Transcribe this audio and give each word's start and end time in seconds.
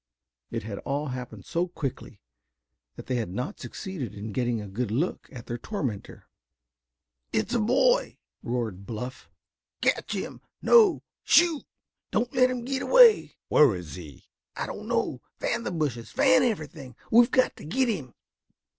It 0.49 0.63
had 0.63 0.79
all 0.79 1.09
happened 1.09 1.45
so 1.45 1.67
quickly 1.67 2.19
that 2.95 3.05
they 3.05 3.17
had 3.17 3.29
not 3.29 3.59
succeeded 3.59 4.15
in 4.15 4.31
getting 4.31 4.59
a 4.59 4.67
good 4.67 4.89
look 4.89 5.29
at 5.31 5.45
their 5.45 5.59
tormentor. 5.59 6.27
"It's 7.31 7.53
a 7.53 7.59
boy!" 7.59 8.17
roared 8.41 8.87
Bluff. 8.87 9.29
"Catch 9.79 10.13
him. 10.13 10.41
No, 10.59 11.03
shoot! 11.23 11.65
Don't 12.09 12.33
let 12.33 12.49
him 12.49 12.65
get 12.65 12.81
away!" 12.81 13.35
"Where 13.49 13.75
is 13.75 13.93
he!" 13.93 14.25
"I 14.55 14.65
don't 14.65 14.87
know. 14.87 15.21
Fan 15.39 15.61
the 15.61 15.69
bushes, 15.71 16.09
fan 16.09 16.41
everything. 16.41 16.95
We've 17.11 17.29
got 17.29 17.55
to 17.57 17.63
get 17.63 17.87
him!" 17.87 18.15